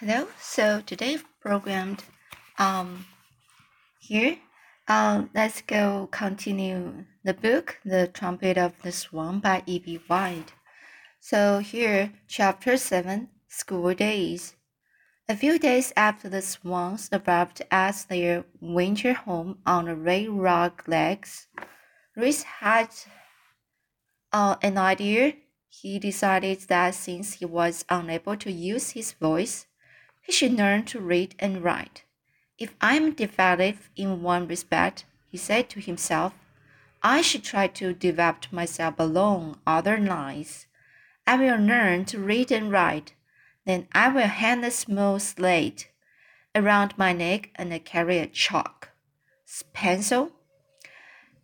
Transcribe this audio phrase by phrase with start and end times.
[0.00, 0.28] Hello.
[0.40, 2.04] So today programmed
[2.56, 3.04] um
[3.98, 4.38] here.
[4.86, 9.98] Um let's go continue the book The Trumpet of the Swan by E.B.
[10.06, 10.52] White.
[11.18, 14.54] So here chapter 7 School Days.
[15.28, 20.84] A few days after the swans arrived at their winter home on the Red Rock
[20.86, 21.48] Lakes,
[22.14, 22.90] Reese had
[24.32, 25.32] uh, an idea.
[25.68, 29.66] He decided that since he was unable to use his voice,
[30.28, 32.02] he should learn to read and write.
[32.58, 36.34] If I'm defective in one respect, he said to himself,
[37.02, 40.66] I should try to develop myself along other lines.
[41.26, 43.14] I will learn to read and write.
[43.64, 45.88] Then I will hang a small slate
[46.54, 48.90] around my neck and carry a chalk
[49.72, 50.32] pencil.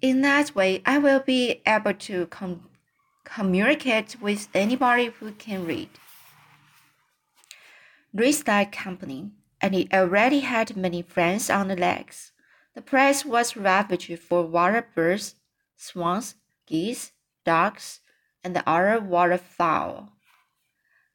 [0.02, 2.68] In that way, I will be able to com
[3.24, 5.88] communicate with anybody who can read.
[8.16, 12.30] Liked company, and he already had many friends on the lakes.
[12.74, 15.34] The place was refuge for water birds,
[15.76, 17.10] swans, geese,
[17.45, 17.98] ducks,
[18.45, 20.12] and the other waterfowl.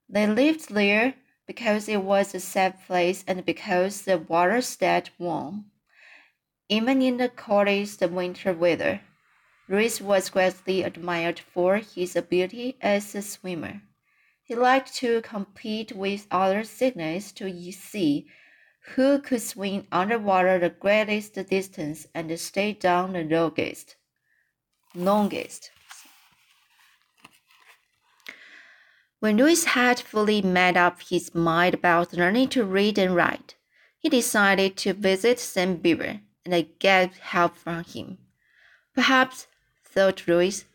[0.10, 1.14] They lived there
[1.48, 5.72] because it was a safe place and because the water stayed warm,
[6.68, 9.00] even in the coldest winter weather.
[9.70, 13.84] Reese was greatly admired for his ability as a swimmer.
[14.50, 18.26] He liked to compete with other cygnets to see
[18.96, 23.96] who could swim underwater the greatest distance and stay down the longest.
[24.96, 25.70] longest.
[29.20, 33.54] When Louis had fully made up his mind about learning to read and write,
[34.00, 38.18] he decided to visit Sam Beaver and get help from him.
[38.96, 39.46] Perhaps,
[39.86, 40.66] thought Louis,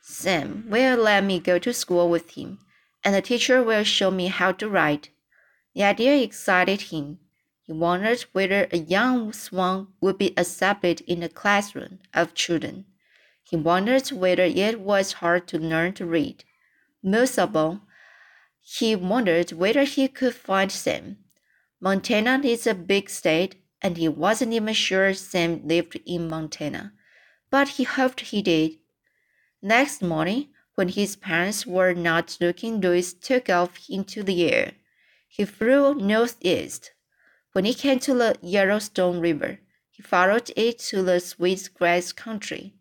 [0.00, 2.58] Sam will let me go to school with him
[3.04, 5.10] and the teacher will show me how to write.
[5.74, 7.18] The idea excited him.
[7.62, 12.86] He wondered whether a young swan would be accepted in the classroom of children.
[13.44, 16.44] He wondered whether it was hard to learn to read.
[17.02, 17.80] Most of all,
[18.60, 21.18] he wondered whether he could find Sam.
[21.80, 26.92] Montana is a big state, and he wasn't even sure Sam lived in Montana,
[27.50, 28.72] but he hoped he did.
[29.62, 30.48] Next morning,
[30.80, 34.72] when his parents were not looking, Louis took off into the air.
[35.28, 36.92] He flew northeast.
[37.52, 39.58] When he came to the Yellowstone River,
[39.90, 42.72] he followed it to the sweet grass country.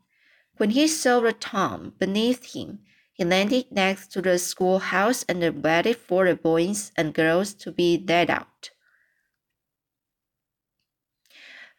[0.55, 2.79] When he saw the town beneath him,
[3.11, 8.01] he landed next to the schoolhouse and waited for the boys and girls to be
[8.07, 8.69] let out.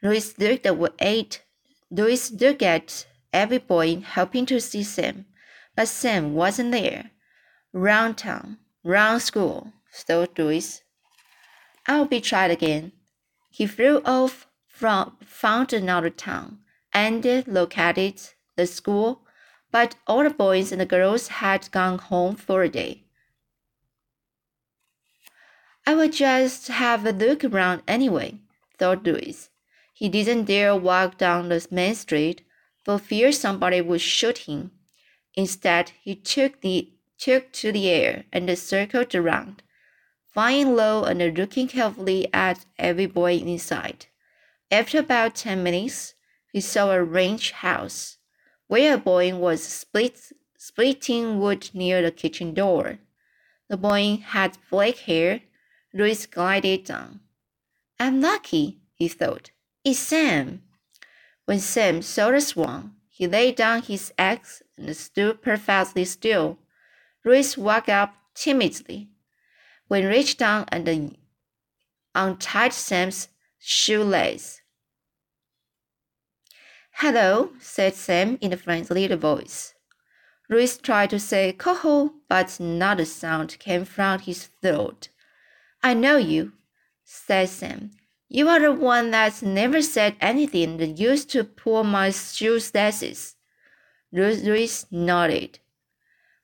[0.02, 1.40] Louis looked at
[1.90, 5.24] Louis looked at every boy, hoping to see Sam.
[5.80, 7.10] But Sam wasn't there.
[7.72, 10.82] Round town, round school, thought Louis.
[11.88, 12.92] I'll be tried again.
[13.48, 16.58] He flew off from found another town
[16.92, 18.20] and located
[18.56, 19.22] the school,
[19.72, 23.04] but all the boys and the girls had gone home for a day.
[25.86, 28.34] I will just have a look around anyway,
[28.78, 29.48] thought Louis.
[29.94, 32.42] He didn't dare walk down the main street
[32.84, 34.72] for fear somebody would shoot him.
[35.40, 39.62] Instead, he took, the, took to the air and circled around,
[40.34, 44.04] flying low and looking carefully at every boy inside.
[44.70, 46.12] After about ten minutes,
[46.52, 48.18] he saw a ranch house,
[48.66, 52.98] where a boy was split, splitting wood near the kitchen door.
[53.70, 55.40] The boy had black hair.
[55.94, 57.20] Louis glided down.
[57.98, 59.52] I'm lucky, he thought.
[59.84, 60.60] It's Sam.
[61.46, 66.56] When Sam saw the swan, he laid down his axe and stood perfectly still.
[67.22, 69.10] Louis walked up timidly.
[69.88, 71.18] When reached down and
[72.14, 74.62] untied Sam's shoelace.
[76.92, 79.74] Hello, said Sam in a friendly little voice.
[80.48, 85.10] Louis tried to say coho, but not a sound came from his throat.
[85.82, 86.54] I know you,
[87.04, 87.90] said Sam.
[88.32, 93.34] You are the one that's never said anything that used to pull my shoe shoelaces.
[94.12, 95.58] Louis nodded.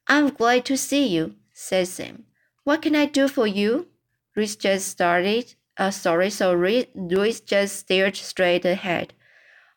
[0.09, 2.25] I'm glad to see you, said Sam.
[2.65, 3.87] What can I do for you?
[4.35, 5.55] Louis just started.
[5.79, 9.15] Uh, sorry, so Louis just stared straight ahead.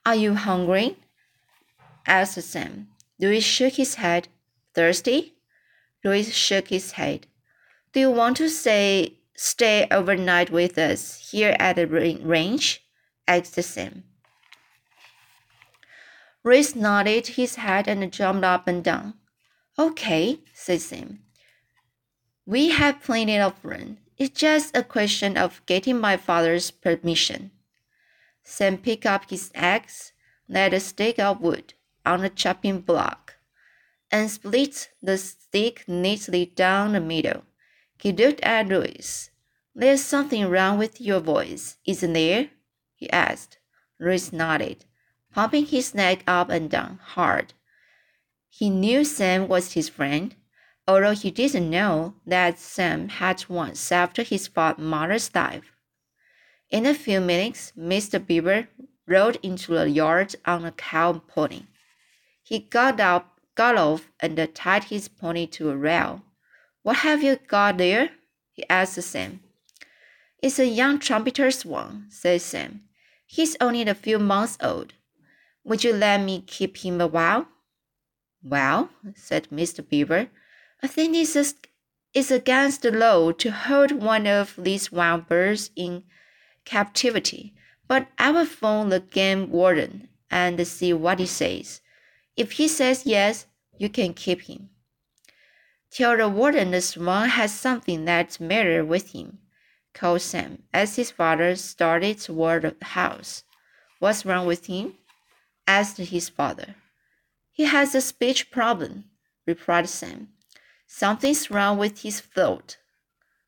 [0.03, 0.97] Are you hungry?
[2.07, 2.87] asked Sam.
[3.19, 4.29] Louis shook his head.
[4.73, 5.35] Thirsty?
[6.03, 7.27] Louis shook his head.
[7.93, 12.83] Do you want to say stay overnight with us here at the ranch?
[13.25, 14.03] asked Sam.
[16.43, 19.13] Reese nodded his head and jumped up and down.
[19.77, 21.19] Okay, said Sam.
[22.45, 23.99] We have plenty of room.
[24.17, 27.51] It's just a question of getting my father's permission.
[28.43, 30.11] Sam picked up his axe,
[30.49, 31.75] laid a stick of wood
[32.05, 33.35] on the chopping block,
[34.11, 37.43] and split the stick neatly down the middle.
[38.01, 39.29] He looked at Louis.
[39.75, 42.49] There's something wrong with your voice, isn't there?
[42.95, 43.57] he asked.
[43.99, 44.85] Louis nodded,
[45.33, 47.53] pumping his neck up and down hard.
[48.47, 50.35] He knew Sam was his friend,
[50.87, 55.75] although he didn't know that Sam had once saved his mother's life.
[56.69, 58.25] In a few minutes, Mr.
[58.25, 58.69] Beaver
[59.07, 61.63] rode into the yard on a cow pony.
[62.41, 66.23] He got up, got off, and tied his pony to a rail.
[66.89, 68.09] What have you got there?
[68.51, 69.41] he asked Sam.
[70.41, 72.81] It's a young trumpeter swan, said Sam.
[73.27, 74.93] He's only a few months old.
[75.63, 77.47] Would you let me keep him a while?
[78.41, 79.87] Well, said Mr.
[79.87, 80.29] Beaver,
[80.81, 81.45] I think it's, a,
[82.15, 86.05] it's against the law to hold one of these wild birds in
[86.65, 87.53] captivity,
[87.87, 91.81] but I will phone the game warden and see what he says.
[92.35, 93.45] If he says yes,
[93.77, 94.71] you can keep him.
[95.91, 96.81] Tell the warden the
[97.29, 99.39] has something that's matter with him,
[99.93, 103.43] called Sam as his father started toward the house.
[103.99, 104.95] What's wrong with him?
[105.67, 106.75] asked his father.
[107.51, 109.05] He has a speech problem,
[109.45, 110.29] replied Sam.
[110.87, 112.77] Something's wrong with his throat.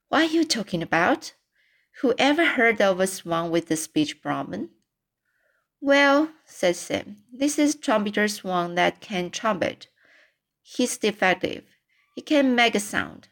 [0.09, 1.33] What are you talking about?
[2.01, 4.71] Who ever heard of a swan with a speech problem?
[5.79, 9.88] Well, said Sam, this is trumpeter swan that can trumpet.
[10.61, 11.63] He's defective.
[12.13, 13.30] He can make a sound.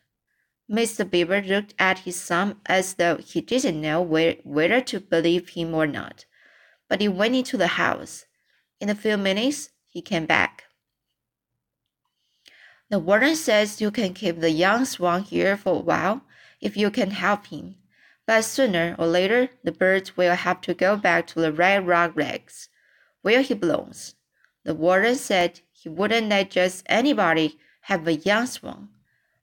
[0.69, 1.09] Mr.
[1.09, 5.87] Beaver looked at his son as though he didn't know whether to believe him or
[5.87, 6.25] not,
[6.87, 8.25] but he went into the house.
[8.79, 10.65] In a few minutes, he came back.
[12.89, 16.21] The warden says you can keep the young swan here for a while
[16.61, 17.75] if you can help him,
[18.25, 22.15] but sooner or later the bird will have to go back to the Red Rock
[22.15, 22.69] Lakes,
[23.21, 24.15] where he belongs.
[24.63, 28.87] The warden said he wouldn't let just anybody have a young swan,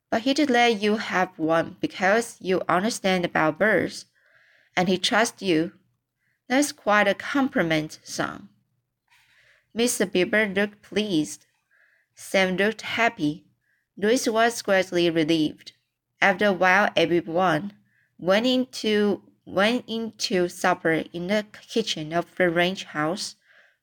[0.09, 4.07] but he'd let you have one because you understand about birds,
[4.77, 5.73] and he trusts you.
[6.49, 8.49] That's quite a compliment, son.
[9.77, 10.11] Mr.
[10.11, 11.47] Beaver looked pleased.
[12.15, 13.47] Sam looked happy.
[13.97, 15.73] Louis was greatly relieved.
[16.23, 17.73] After a while, everyone
[18.17, 23.35] went into went into supper in the kitchen of the ranch house.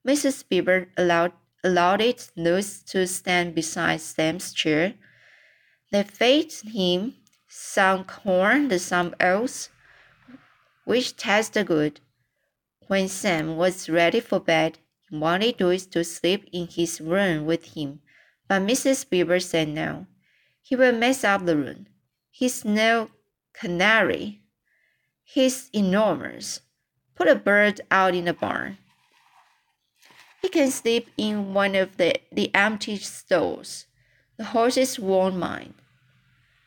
[0.07, 0.47] Mrs.
[0.47, 1.33] Beaver allowed
[1.63, 4.93] allowed it Louis to stand beside Sam's chair.
[5.91, 7.15] They fed him
[7.47, 9.69] some corn and some oats,
[10.85, 11.99] which tasted good.
[12.87, 14.79] When Sam was ready for bed,
[15.09, 18.01] he wanted Louis to sleep in his room with him
[18.47, 19.09] but Mrs.
[19.09, 20.05] Beaver said no.
[20.61, 21.87] He will mess up the room.
[22.29, 23.09] He's no
[23.53, 24.41] canary.
[25.23, 26.61] He's enormous.
[27.15, 28.77] Put a bird out in the barn.
[30.43, 33.85] He can sleep in one of the, the empty stalls.
[34.35, 35.73] The horses won't mind.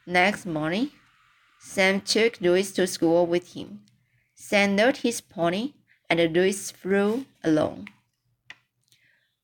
[0.07, 0.93] Next morning,
[1.61, 3.83] Sam took Louis to school with him.
[4.35, 5.75] Sam rode his pony,
[6.09, 7.91] and Louis flew along.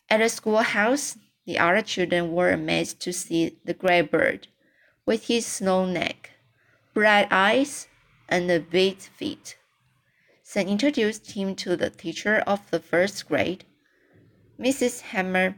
[0.09, 4.49] At the schoolhouse, the other children were amazed to see the gray bird,
[5.05, 6.31] with his snow neck,
[6.95, 7.87] bright eyes,
[8.31, 9.59] and big feet.
[10.43, 13.67] Sam introduced him to the teacher of the first grade,
[14.59, 15.01] Mrs.
[15.01, 15.57] Hammer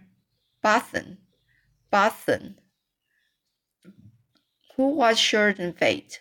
[0.62, 1.18] Barton,
[1.90, 2.58] Barton,
[4.76, 6.20] who was short and fat.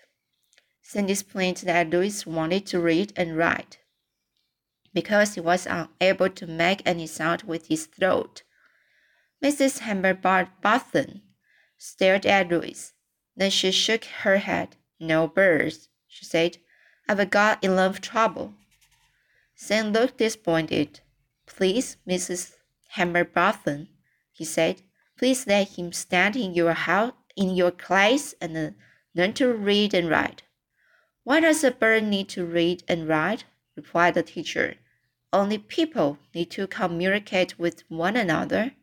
[0.81, 3.79] Sam explained that Louis wanted to read and write
[4.93, 8.43] because he was unable to make any sound with his throat.
[9.43, 9.79] Mrs.
[9.79, 11.21] Hammer Barton
[11.77, 12.93] stared at Louis.
[13.35, 14.77] Then she shook her head.
[14.99, 16.57] No birds, she said.
[17.09, 18.53] I've got enough trouble.
[19.55, 21.01] Sam looked disappointed.
[21.45, 22.53] Please, Mrs.
[22.93, 23.87] Hammer Barton,
[24.31, 24.83] he said.
[25.17, 28.69] Please let him stand in your house in your class and uh,
[29.15, 30.43] learn to read and write.
[31.23, 33.45] Why does a bird need to read and write?
[33.75, 34.75] replied the teacher.
[35.31, 38.73] Only people need to communicate with one another.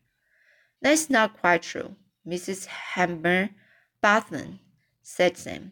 [0.83, 1.95] That's not quite true,
[2.27, 2.67] Mrs.
[2.67, 3.51] Hammer
[4.01, 4.59] Barton,
[5.03, 5.71] said Sam.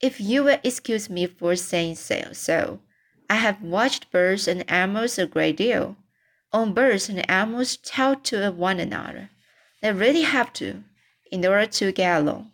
[0.00, 2.80] If you will excuse me for saying so, so,
[3.28, 5.96] I have watched birds and animals a great deal.
[6.54, 9.30] All birds and animals talk to one another.
[9.82, 10.84] They really have to,
[11.32, 12.52] in order to get along.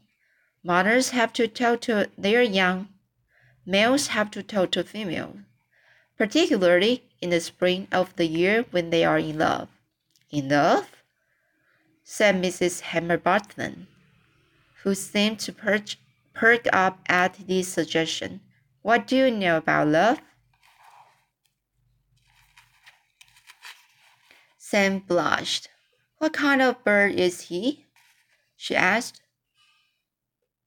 [0.65, 2.89] Mothers have to talk to their young.
[3.67, 5.37] Males have to talk to females,
[6.17, 9.69] particularly in the spring of the year when they are in love.
[10.31, 10.89] In love?
[12.03, 12.81] said Mrs.
[12.81, 13.87] Hammer Barton,
[14.83, 18.41] who seemed to perk up at this suggestion.
[18.81, 20.21] What do you know about love?
[24.71, 25.69] Sam blushed.
[26.19, 27.87] What kind of bird is he?
[28.57, 29.21] she asked.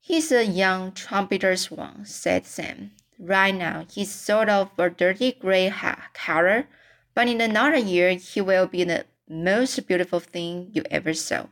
[0.02, 2.92] He's a young trumpeter swan, said Sam.
[3.18, 5.74] Right now, he's sort of a dirty gray
[6.14, 6.68] color,
[7.16, 11.46] but in another year, he will be the most beautiful thing you ever saw.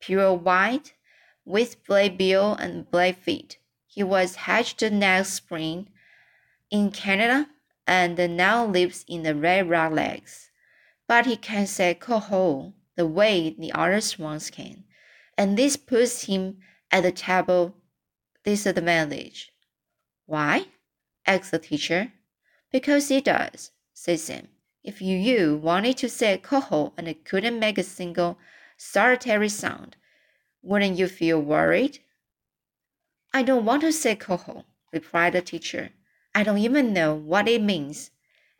[0.00, 0.94] Pure white,
[1.44, 3.58] with black bill and black feet.
[3.86, 5.90] He was hatched next spring
[6.70, 7.50] in Canada
[7.86, 10.49] and now lives in the Red Rock Lakes
[11.10, 14.84] but he can say coho the way the other swans can,
[15.36, 16.58] and this puts him
[16.92, 17.74] at the table
[18.44, 19.50] disadvantage.
[20.26, 20.66] Why?
[21.26, 22.12] asked the teacher.
[22.70, 24.46] Because he does, said Sam.
[24.84, 28.38] If you, you wanted to say coho and couldn't make a single
[28.76, 29.96] solitary sound,
[30.62, 31.98] wouldn't you feel worried?
[33.34, 35.90] I don't want to say coho, replied the teacher.
[36.36, 38.12] I don't even know what it means.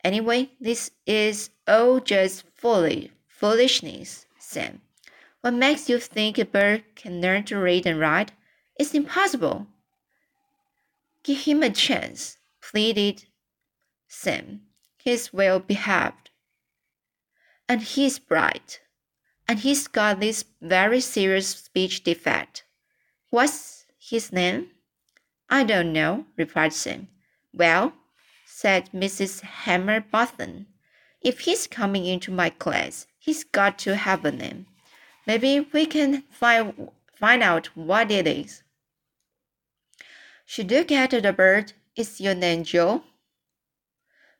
[0.03, 4.81] Anyway, this is all just folly, foolishness, Sam.
[5.39, 8.33] What makes you think a bird can learn to read and write?
[8.77, 9.67] It's impossible.
[11.23, 13.25] Give him a chance, pleaded
[14.07, 14.61] Sam.
[14.97, 16.29] He's well behaved.
[17.69, 18.81] And he's bright.
[19.47, 22.63] And he's got this very serious speech defect.
[23.29, 24.71] What's his name?
[25.49, 27.07] I don't know, replied Sam.
[27.53, 27.93] Well,
[28.45, 29.41] said Mrs.
[29.41, 30.65] Hammerbotham.
[31.21, 34.65] If he's coming into my class, he's got to have a name.
[35.27, 38.63] Maybe we can find, find out what it is.
[40.45, 41.73] Should you get the bird?
[41.95, 43.03] Is your name Joe?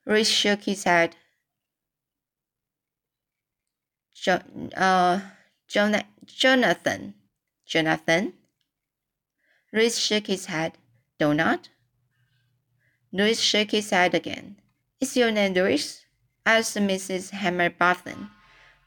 [0.06, 1.16] Reese shook his head.
[4.14, 4.40] Jo
[4.76, 5.22] uh,
[5.68, 7.14] Jonathan.
[7.66, 8.34] Jonathan?
[9.72, 10.78] Reese shook his head.
[11.20, 11.70] Donut?
[13.14, 14.56] Louis shook his head again.
[15.00, 16.01] Is your name Louis?
[16.46, 17.32] Asked Mrs.
[17.32, 18.32] Hammerbotham.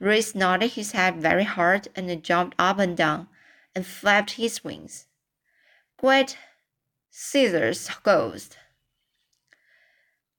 [0.01, 3.29] Louis nodded his head very hard and jumped up and down
[3.75, 5.07] and flapped his wings.
[5.97, 6.37] Great
[7.11, 8.59] scissors ghost!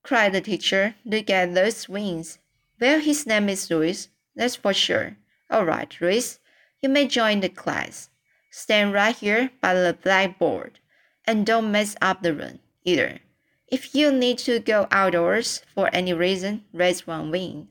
[0.03, 0.95] cried the teacher.
[1.03, 2.37] Look at those wings.
[2.79, 5.17] Well, his name is Louis, that's for sure.
[5.49, 6.39] All right, Louis,
[6.81, 8.09] you may join the class.
[8.51, 10.79] Stand right here by the blackboard,
[11.25, 13.19] and don't mess up the room either.
[13.67, 17.69] If you need to go outdoors for any reason, raise one wing.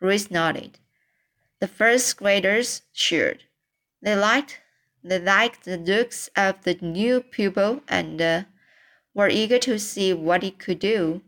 [0.00, 0.78] Reese nodded.
[1.60, 3.44] The first graders cheered.
[4.00, 4.60] They liked
[5.04, 8.44] they liked the looks of the new pupil and uh,
[9.14, 11.22] were eager to see what he could do.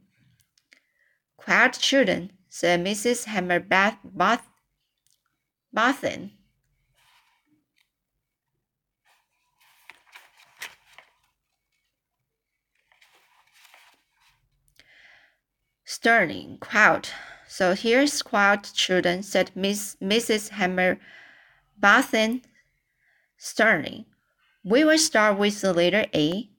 [1.36, 3.26] Quiet children, said Mrs.
[3.26, 4.48] Hammerbath Bath,
[15.96, 17.14] Sterling, quiet.
[17.46, 20.48] So here's quiet, children, said Miss Mrs.
[20.48, 20.98] Hammer
[21.80, 22.42] Bathen
[23.38, 24.04] Sterling.
[24.64, 26.50] We will start with the letter A.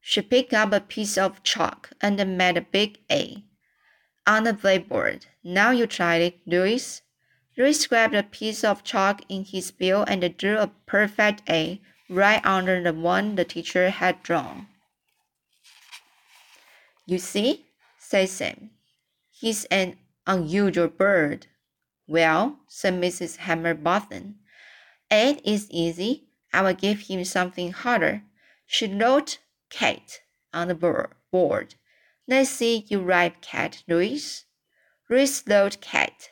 [0.00, 3.44] She picked up a piece of chalk and made a big A
[4.26, 5.26] on the blackboard.
[5.44, 7.00] Now you try it, Louis.
[7.56, 12.44] Louis grabbed a piece of chalk in his bill and drew a perfect A right
[12.44, 14.66] under the one the teacher had drawn.
[17.06, 17.66] You see,
[17.96, 18.70] said Sam.
[19.40, 21.46] He's an unusual bird.
[22.06, 23.38] Well, said Mrs.
[23.38, 24.34] Hammerbotham,
[25.10, 26.28] it is easy.
[26.52, 28.22] I will give him something harder.
[28.66, 29.38] She wrote
[29.70, 30.20] Kate
[30.52, 31.74] on the board.
[32.28, 34.44] Let's see you write cat, Louis.
[35.08, 36.28] Louis wrote cat.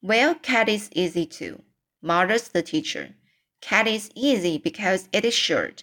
[0.00, 1.64] Well, cat is easy too,
[2.00, 3.16] mutters the teacher.
[3.60, 5.82] Cat is easy because it is short.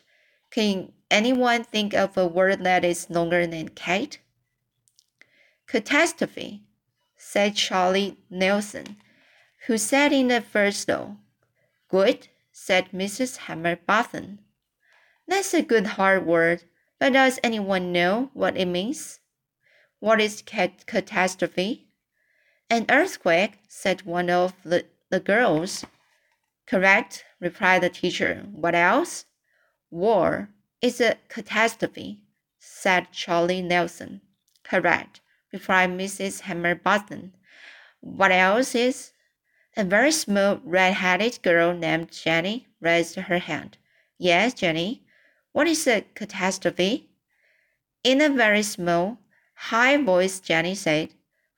[0.50, 4.20] Can anyone think of a word that is longer than cat?
[5.68, 6.64] Catastrophe,
[7.18, 8.98] said Charlie Nelson,
[9.66, 11.18] who sat in the first row.
[11.90, 13.38] Good, said Mrs.
[13.48, 14.40] Hammerbotham.
[15.28, 16.64] That's a good hard word,
[17.00, 19.20] but does anyone know what it means?
[20.00, 21.88] What is cat catastrophe?
[22.70, 25.84] An earthquake, said one of the, the girls.
[26.68, 28.46] Correct, replied the teacher.
[28.52, 29.26] What else?
[29.90, 30.50] War
[30.82, 32.22] is a catastrophe,
[32.60, 34.22] said Charlie Nelson.
[34.64, 35.22] Correct,
[35.56, 36.42] replied Mrs.
[36.42, 37.32] Hammerbotham.
[38.02, 39.14] What else is?
[39.78, 43.78] A very small red-headed girl named Jenny raised her hand.
[44.18, 45.02] Yes, Jenny.
[45.54, 47.10] What is a catastrophe?
[48.04, 49.18] In a very small,
[49.72, 51.10] high voice, Jenny said,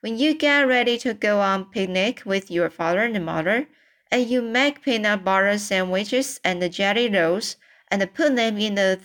[0.02, 3.68] When you get ready to go on picnic with your father and mother,
[4.12, 7.58] and you make peanut butter sandwiches and jelly rolls
[7.90, 9.00] and put them in the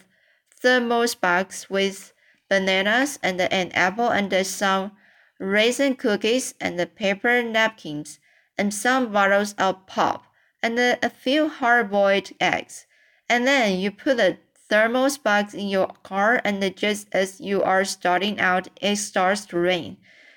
[0.60, 2.11] thermos box with
[2.52, 4.92] bananas and an apple and some
[5.40, 8.20] raisin cookies and paper napkins
[8.58, 10.26] and some bottles of pop
[10.62, 12.86] and a few hard-boiled eggs.
[13.26, 14.36] And then you put the
[14.68, 19.58] thermos box in your car and just as you are starting out, it starts to
[19.58, 19.96] rain.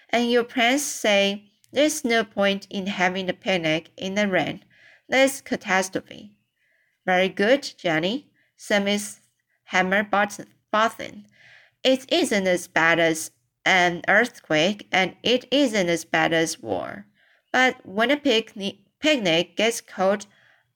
[0.10, 4.64] And your parents say, there's no point in having a picnic in the rain.
[5.10, 6.32] That's catastrophe.
[7.06, 9.20] Very good, Jenny, said Miss
[9.74, 11.26] Hammerbotham.
[11.86, 13.30] It isn't as bad as
[13.64, 17.06] an earthquake, and it isn't as bad as war.
[17.52, 20.26] But when a picnic, picnic gets cold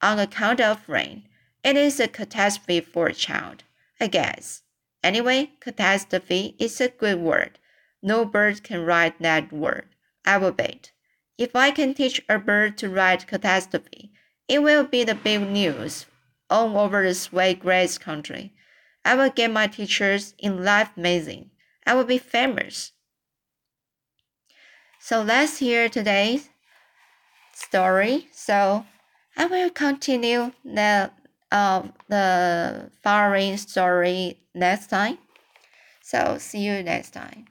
[0.03, 1.27] on account of rain,
[1.63, 3.63] it is a catastrophe for a child,
[3.99, 4.61] I guess.
[5.03, 7.57] Anyway, catastrophe is a good word.
[8.03, 9.87] No bird can write that word.
[10.25, 10.91] I will bet.
[11.39, 14.11] If I can teach a bird to write catastrophe,
[14.47, 16.05] it will be the big news
[16.51, 18.53] all over the Sweet Grass country.
[19.05, 21.51] I will get my teachers in Life Magazine.
[21.85, 22.91] I will be famous.
[24.99, 26.49] So let's hear today's
[27.53, 28.27] story.
[28.31, 28.85] So
[29.37, 31.11] I will continue the
[31.51, 35.17] uh, the following story next time.
[36.01, 37.45] So see you next time.